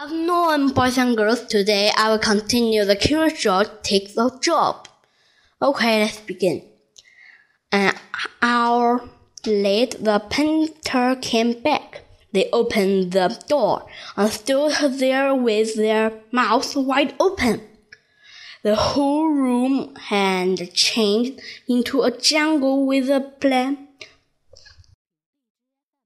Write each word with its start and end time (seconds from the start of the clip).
Afternoon, 0.00 0.68
boys 0.74 0.96
and 0.96 1.16
girls. 1.16 1.44
Today 1.46 1.90
I 1.96 2.08
will 2.10 2.20
continue 2.20 2.84
the 2.84 2.94
Curious 2.94 3.40
George 3.40 3.66
take 3.82 4.14
the 4.14 4.30
job. 4.40 4.86
Okay, 5.60 6.02
let's 6.02 6.20
begin. 6.20 6.62
An 7.72 7.96
hour 8.40 9.08
late, 9.44 9.96
the 9.98 10.20
painter 10.30 11.16
came 11.20 11.60
back. 11.62 12.02
They 12.30 12.48
opened 12.52 13.10
the 13.10 13.42
door 13.48 13.86
and 14.16 14.30
stood 14.30 15.00
there 15.00 15.34
with 15.34 15.74
their 15.74 16.12
mouths 16.30 16.76
wide 16.76 17.14
open. 17.18 17.62
The 18.62 18.76
whole 18.76 19.26
room 19.26 19.96
had 19.96 20.74
changed 20.74 21.40
into 21.66 22.02
a 22.02 22.16
jungle 22.16 22.86
with 22.86 23.10
a 23.10 23.20
plant 23.20 23.80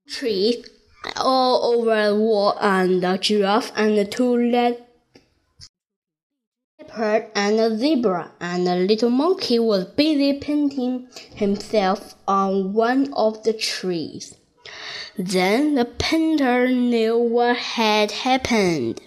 tree 0.07 0.63
all 1.17 1.75
over 1.75 2.09
the 2.09 2.15
wall 2.15 2.57
and 2.59 3.01
the 3.01 3.17
giraffe 3.17 3.71
and 3.75 3.97
the 3.97 4.05
two 4.05 4.35
leopard 4.35 4.77
and 7.35 7.59
a 7.59 7.77
zebra 7.77 8.31
and 8.39 8.67
a 8.67 8.75
little 8.75 9.09
monkey 9.09 9.59
was 9.59 9.85
busy 9.85 10.33
painting 10.39 11.07
himself 11.35 12.15
on 12.27 12.73
one 12.73 13.13
of 13.13 13.43
the 13.43 13.53
trees. 13.53 14.35
Then 15.17 15.75
the 15.75 15.85
painter 15.85 16.67
knew 16.69 17.17
what 17.17 17.57
had 17.57 18.11
happened. 18.11 18.99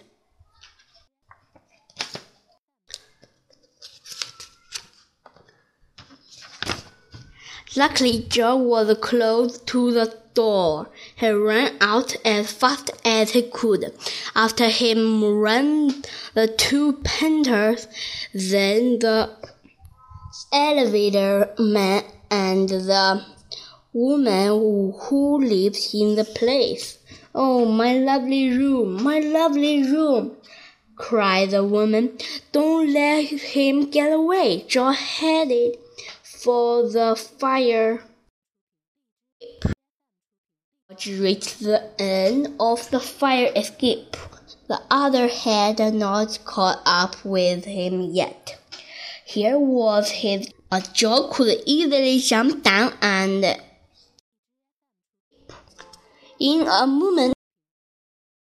Luckily, 7.76 8.24
Joe 8.30 8.56
was 8.56 8.96
close 9.02 9.58
to 9.58 9.92
the 9.92 10.16
door. 10.32 10.88
He 11.14 11.28
ran 11.28 11.76
out 11.78 12.16
as 12.24 12.50
fast 12.50 12.90
as 13.04 13.32
he 13.32 13.42
could. 13.42 13.92
After 14.34 14.68
him 14.68 15.22
ran 15.22 16.02
the 16.32 16.48
two 16.48 16.94
painters, 17.04 17.86
then 18.32 19.00
the 19.00 19.30
elevator 20.52 21.50
man 21.58 22.04
and 22.30 22.66
the 22.70 23.22
woman 23.92 24.94
who 24.98 25.38
lives 25.38 25.94
in 25.94 26.14
the 26.14 26.24
place. 26.24 26.98
Oh, 27.34 27.66
my 27.66 27.92
lovely 27.98 28.56
room, 28.56 29.02
my 29.02 29.18
lovely 29.18 29.82
room, 29.82 30.36
cried 30.96 31.50
the 31.50 31.62
woman. 31.62 32.16
Don't 32.52 32.90
let 32.90 33.24
him 33.26 33.90
get 33.90 34.10
away. 34.12 34.64
Joe 34.66 34.92
headed 34.92 35.76
for 36.46 36.88
the 36.88 37.16
fire. 37.16 38.04
Reached 41.04 41.58
the 41.58 41.82
end 41.98 42.54
of 42.60 42.88
the 42.92 43.00
fire 43.00 43.50
escape. 43.56 44.16
The 44.68 44.80
other 44.88 45.26
had 45.26 45.80
not 45.92 46.38
caught 46.44 46.80
up 46.86 47.16
with 47.24 47.64
him 47.64 48.00
yet. 48.12 48.56
Here 49.24 49.58
was 49.58 50.10
his. 50.22 50.48
A 50.70 50.80
Joe 50.92 51.30
could 51.32 51.62
easily 51.66 52.18
jump 52.20 52.62
down 52.62 52.92
and 53.02 53.44
in 56.38 56.66
a 56.66 56.86
moment 56.86 57.34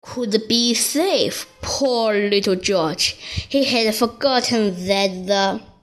could 0.03 0.43
be 0.47 0.75
safe. 0.75 1.47
Poor 1.63 2.15
little 2.15 2.57
George. 2.57 3.17
He 3.49 3.65
had 3.65 3.95
forgotten 3.95 4.87
that 4.87 5.11
the 5.27 5.74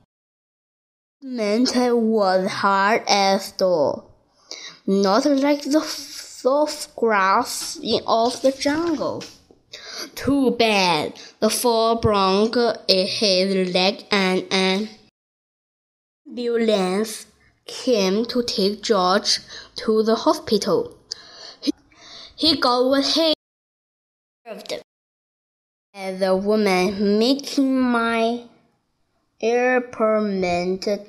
Cement 1.24 1.76
was 1.94 2.50
hard 2.50 3.04
as 3.08 3.46
stone, 3.46 4.02
not 4.88 5.24
like 5.28 5.62
the 5.62 5.82
soft 5.82 6.96
grass 6.96 7.78
of 8.08 8.42
the 8.42 8.52
jungle. 8.52 9.24
Too 10.16 10.50
bad. 10.50 11.14
The 11.40 11.52
fall 11.52 11.98
broke 11.98 12.58
his 12.90 13.72
leg 13.72 14.04
and 14.10 14.48
an 14.50 14.90
ambulance 16.28 17.28
came 17.68 18.26
to 18.26 18.42
take 18.42 18.82
George 18.82 19.42
to 19.76 20.02
the 20.02 20.16
hospital. 20.16 20.98
He, 21.62 21.72
he 22.36 22.60
got 22.60 22.84
what 22.86 23.06
he 23.06 23.36
deserved. 24.44 24.82
As 25.94 26.20
a 26.24 26.36
woman 26.36 27.20
making 27.20 27.80
my 27.80 28.48
airport 29.42 30.24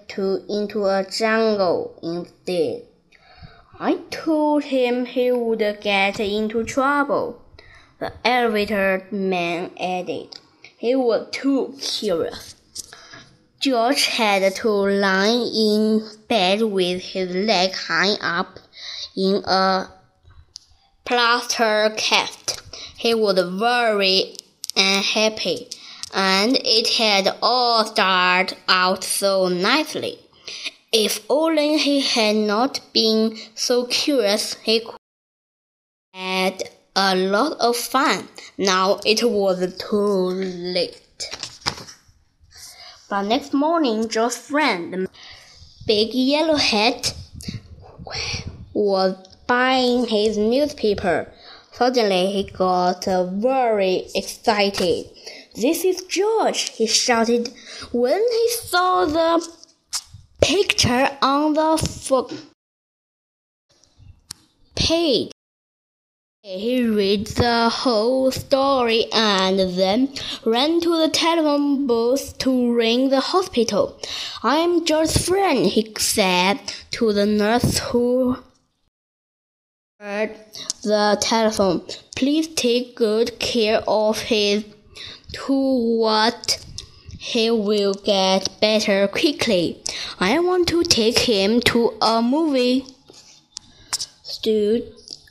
to 0.09 0.44
into 0.48 0.87
a 0.87 1.04
jungle 1.10 1.98
instead. 2.03 2.82
I 3.78 3.98
told 4.10 4.65
him 4.65 5.04
he 5.04 5.31
would 5.31 5.78
get 5.81 6.19
into 6.19 6.65
trouble. 6.65 7.43
The 7.98 8.12
elevator 8.25 9.06
man 9.10 9.70
added. 9.78 10.38
He 10.78 10.94
was 10.94 11.28
too 11.31 11.76
curious. 11.81 12.54
George 13.60 14.06
had 14.06 14.54
to 14.56 14.69
lie 14.69 15.50
in 15.54 16.09
bed 16.28 16.62
with 16.62 17.03
his 17.03 17.34
leg 17.34 17.72
hung 17.75 18.16
up 18.20 18.59
in 19.16 19.43
a 19.44 19.88
plaster 21.04 21.94
cast. 21.97 22.60
He 22.97 23.14
was 23.14 23.38
very 23.59 24.37
unhappy 24.76 25.69
and 26.12 26.59
it 26.65 26.89
had 26.89 27.37
all 27.43 27.84
started 27.84 28.56
out 28.69 29.05
so 29.05 29.49
nicely. 29.49 30.19
If 30.93 31.25
only 31.31 31.78
he 31.78 32.00
had 32.00 32.37
not 32.37 32.81
been 32.93 33.37
so 33.55 33.87
curious, 33.87 34.55
he 34.62 34.81
could 34.81 34.97
had 36.15 36.62
a 36.95 37.17
lot 37.17 37.56
of 37.59 37.75
fun. 37.75 38.28
Now 38.59 39.00
it 39.06 39.23
was 39.25 39.61
too 39.78 39.97
late. 40.77 41.00
But 43.09 43.23
next 43.23 43.55
morning, 43.55 44.09
Joe's 44.09 44.37
friend, 44.37 44.93
the 44.93 45.09
big 45.87 46.12
yellow 46.12 46.56
hat, 46.56 47.15
was 48.75 49.17
buying 49.47 50.06
his 50.06 50.37
newspaper. 50.37 51.33
Suddenly, 51.73 52.27
he 52.33 52.50
got 52.50 53.05
very 53.05 54.09
excited. 54.15 55.06
This 55.54 55.84
is 55.84 56.02
George, 56.04 56.70
he 56.70 56.86
shouted 56.86 57.52
when 57.92 58.18
he 58.18 58.48
saw 58.50 59.04
the 59.04 59.46
picture 60.40 61.10
on 61.20 61.52
the 61.52 62.42
page. 64.74 65.30
He 66.42 66.86
read 66.86 67.26
the 67.26 67.68
whole 67.68 68.30
story 68.32 69.06
and 69.12 69.58
then 69.58 70.14
ran 70.44 70.80
to 70.80 70.98
the 70.98 71.08
telephone 71.08 71.86
booth 71.86 72.38
to 72.38 72.74
ring 72.74 73.10
the 73.10 73.20
hospital. 73.20 74.00
I'm 74.42 74.86
George's 74.86 75.28
friend, 75.28 75.66
he 75.66 75.92
said 75.98 76.60
to 76.92 77.12
the 77.12 77.26
nurse 77.26 77.78
who 77.78 78.38
heard 80.00 80.34
the 80.82 81.19
telephone. 81.20 81.82
Please 82.16 82.48
take 82.48 82.96
good 82.96 83.38
care 83.38 83.84
of 83.86 84.19
his 84.22 84.64
to 85.32 85.98
what 85.98 86.64
he 87.19 87.50
will 87.50 87.94
get 87.94 88.48
better 88.60 89.08
quickly. 89.08 89.82
I 90.19 90.38
want 90.41 90.69
to 90.69 90.82
take 90.82 91.20
him 91.20 91.60
to 91.62 91.92
a 92.03 92.20
movie 92.20 92.84
studio 94.22 94.91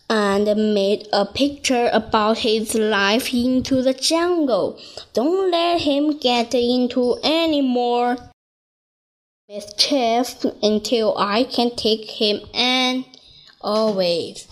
and 0.10 0.46
made 0.74 1.08
a 1.14 1.26
picture 1.26 1.90
about 1.94 2.40
his 2.40 2.76
life 2.76 3.34
into 3.34 3.82
the 3.82 3.94
jungle. 3.94 4.78
Don't 5.14 5.50
let 5.50 5.82
him 5.82 6.18
get 6.18 6.54
into 6.54 7.18
any 7.24 7.62
more 7.62 8.18
mischief 9.48 10.46
until 10.62 11.18
I 11.18 11.46
can 11.46 11.76
take 11.76 12.10
him 12.10 12.42
and 12.54 13.06
always. 13.62 14.48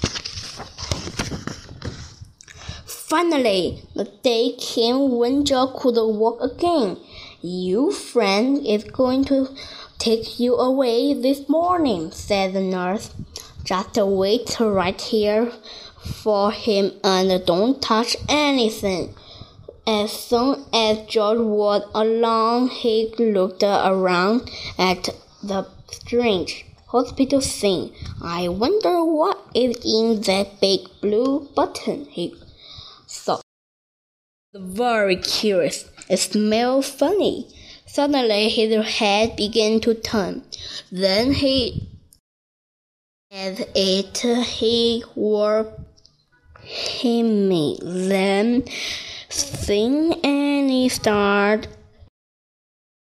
Finally, 3.09 3.81
the 3.95 4.03
day 4.21 4.53
came 4.59 5.17
when 5.17 5.43
Joe 5.43 5.73
could 5.75 5.95
walk 5.95 6.39
again. 6.43 6.95
Your 7.41 7.91
friend 7.91 8.63
is 8.63 8.83
going 8.83 9.25
to 9.25 9.49
take 9.97 10.39
you 10.39 10.55
away 10.55 11.15
this 11.15 11.49
morning, 11.49 12.11
said 12.11 12.53
the 12.53 12.61
nurse. 12.61 13.09
Just 13.63 13.97
wait 13.97 14.59
right 14.59 15.01
here 15.01 15.51
for 16.03 16.51
him 16.51 16.91
and 17.03 17.43
don't 17.47 17.81
touch 17.81 18.15
anything. 18.29 19.15
As 19.87 20.11
soon 20.11 20.63
as 20.71 21.07
George 21.07 21.39
was 21.39 21.81
alone, 21.95 22.67
he 22.67 23.11
looked 23.17 23.63
around 23.63 24.51
at 24.77 25.09
the 25.41 25.65
strange 25.89 26.63
hospital 26.85 27.41
scene. 27.41 27.91
I 28.21 28.49
wonder 28.49 29.03
what 29.03 29.39
is 29.55 29.77
in 29.83 30.21
that 30.21 30.61
big 30.61 30.81
blue 31.01 31.49
button, 31.55 32.05
he 32.05 32.35
thought. 33.09 33.41
Very 34.53 35.17
curious. 35.17 35.89
It 36.09 36.17
smelled 36.17 36.85
funny. 36.85 37.47
Suddenly 37.85 38.49
his 38.49 38.85
head 38.85 39.35
began 39.35 39.79
to 39.81 39.93
turn. 39.93 40.43
Then 40.91 41.33
he 41.33 41.89
as 43.31 43.63
it 43.75 44.17
he 44.45 45.03
were 45.15 45.71
him 46.63 47.49
then 47.81 48.63
Seeing 49.31 50.13
Annie 50.25 50.89
start 50.89 51.67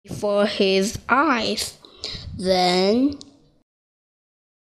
before 0.03 0.47
his 0.47 0.97
eyes, 1.07 1.77
then 2.35 3.19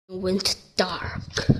went 0.09 0.57
dark. 0.77 1.54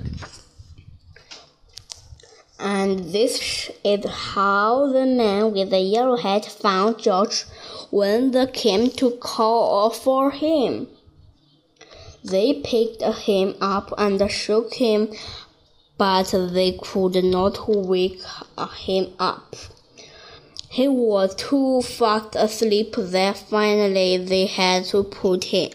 And 2.85 2.99
this 2.99 3.71
is 3.83 4.05
how 4.05 4.91
the 4.93 5.07
man 5.07 5.53
with 5.53 5.71
the 5.71 5.79
yellow 5.79 6.17
hat 6.17 6.45
found 6.45 6.99
George 6.99 7.45
when 7.89 8.29
they 8.29 8.45
came 8.45 8.91
to 8.91 9.09
call 9.17 9.89
for 9.89 10.29
him. 10.29 10.87
They 12.23 12.61
picked 12.63 13.01
him 13.01 13.55
up 13.59 13.91
and 13.97 14.29
shook 14.29 14.75
him, 14.75 15.11
but 15.97 16.29
they 16.31 16.77
could 16.79 17.23
not 17.23 17.67
wake 17.67 18.21
him 18.75 19.13
up. 19.17 19.55
He 20.69 20.87
was 20.87 21.33
too 21.33 21.81
fast 21.81 22.35
asleep 22.35 22.93
that 22.97 23.35
finally 23.35 24.17
they 24.17 24.45
had 24.45 24.85
to 24.91 25.03
put 25.05 25.45
him 25.45 25.71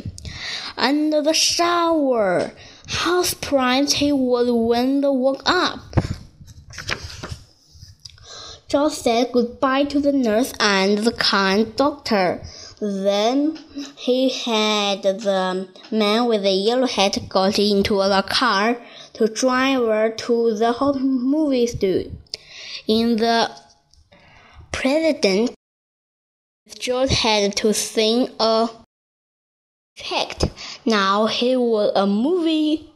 under 0.76 1.22
the 1.22 1.34
shower. 1.34 2.52
How 2.86 3.24
surprised 3.24 3.94
he 3.94 4.12
was 4.12 4.48
when 4.48 5.00
they 5.00 5.08
woke 5.08 5.42
up. 5.44 5.80
George 8.70 8.92
said 8.92 9.32
goodbye 9.32 9.82
to 9.82 9.98
the 9.98 10.12
nurse 10.12 10.52
and 10.60 10.98
the 10.98 11.10
kind 11.10 11.74
doctor. 11.74 12.40
Then 12.78 13.58
he 13.96 14.28
had 14.30 15.02
the 15.02 15.68
man 15.90 16.26
with 16.26 16.44
the 16.44 16.52
yellow 16.52 16.86
hat 16.86 17.18
got 17.28 17.58
into 17.58 17.96
the 17.96 18.24
car 18.28 18.80
to 19.14 19.26
drive 19.26 19.80
her 19.80 20.10
to 20.10 20.54
the 20.54 20.98
movie 21.00 21.66
studio. 21.66 22.12
In 22.86 23.16
the 23.16 23.50
president, 24.70 25.50
George 26.78 27.10
had 27.10 27.56
to 27.56 27.74
sing 27.74 28.28
a 28.38 28.68
fact. 29.96 30.44
Now 30.86 31.26
he 31.26 31.56
was 31.56 31.90
a 31.96 32.06
movie. 32.06 32.92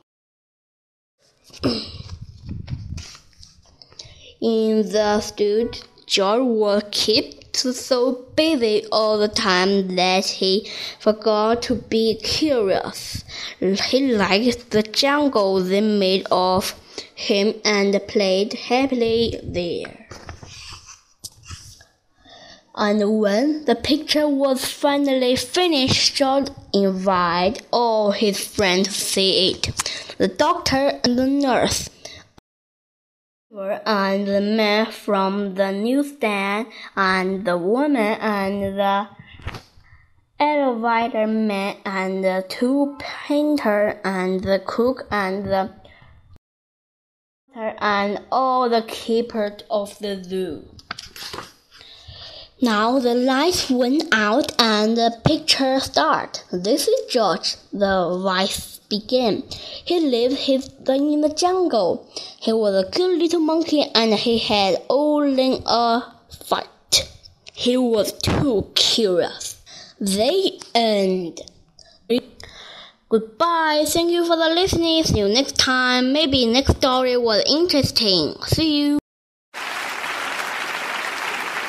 In 4.44 4.92
the 4.92 5.22
studio, 5.22 5.70
George 6.04 6.42
was 6.42 6.82
kept 6.90 7.56
so 7.56 8.26
busy 8.36 8.84
all 8.92 9.16
the 9.16 9.26
time 9.26 9.96
that 9.96 10.26
he 10.26 10.70
forgot 11.00 11.62
to 11.62 11.76
be 11.76 12.16
curious. 12.22 13.24
He 13.58 14.14
liked 14.14 14.68
the 14.68 14.82
jungle 14.82 15.60
they 15.60 15.80
made 15.80 16.26
of 16.30 16.78
him 17.14 17.54
and 17.64 17.98
played 18.06 18.52
happily 18.52 19.40
there. 19.42 20.08
And 22.74 23.18
when 23.18 23.64
the 23.64 23.76
picture 23.76 24.28
was 24.28 24.66
finally 24.66 25.36
finished, 25.36 26.16
George 26.16 26.48
invited 26.74 27.62
all 27.70 28.10
his 28.10 28.46
friends 28.46 28.88
to 28.88 28.92
see 28.92 29.52
it. 29.52 30.14
The 30.18 30.28
doctor 30.28 31.00
and 31.02 31.18
the 31.18 31.26
nurse 31.26 31.88
and 33.56 34.26
the 34.26 34.40
man 34.40 34.90
from 34.90 35.54
the 35.54 35.70
newsstand 35.70 36.66
and 36.96 37.44
the 37.44 37.56
woman 37.56 38.18
and 38.20 38.76
the 38.76 39.08
elevator 40.40 41.26
man 41.28 41.76
and 41.84 42.24
the 42.24 42.44
two 42.48 42.96
painter 42.98 44.00
and 44.04 44.42
the 44.42 44.60
cook 44.66 45.06
and 45.10 45.44
the 45.44 45.70
and 47.54 48.20
all 48.32 48.68
the 48.68 48.82
keepers 48.82 49.62
of 49.70 49.96
the 50.00 50.22
zoo. 50.24 50.64
Now 52.60 52.98
the 52.98 53.14
lights 53.14 53.70
went 53.70 54.12
out 54.12 54.60
and 54.60 54.96
the 54.96 55.16
picture 55.24 55.78
started. 55.78 56.42
This 56.50 56.88
is 56.88 57.12
George, 57.12 57.54
the 57.72 58.18
voice 58.20 58.73
began. 58.88 59.42
He 59.84 60.00
lived 60.00 60.36
his 60.36 60.68
in 60.88 61.20
the 61.20 61.34
jungle. 61.36 62.08
He 62.40 62.52
was 62.52 62.74
a 62.84 62.90
good 62.90 63.18
little 63.18 63.40
monkey 63.40 63.84
and 63.94 64.14
he 64.14 64.38
had 64.38 64.82
only 64.88 65.62
a 65.66 66.02
fight. 66.46 67.10
He 67.52 67.76
was 67.76 68.12
too 68.12 68.70
curious. 68.74 69.62
The 70.00 70.60
end. 70.74 71.40
Goodbye. 73.08 73.84
Thank 73.86 74.10
you 74.10 74.26
for 74.26 74.36
the 74.36 74.48
listening. 74.48 75.04
See 75.04 75.20
you 75.20 75.28
next 75.28 75.56
time. 75.56 76.12
Maybe 76.12 76.46
next 76.46 76.78
story 76.78 77.16
was 77.16 77.44
interesting. 77.46 78.34
See 78.42 78.80
you. 78.80 79.03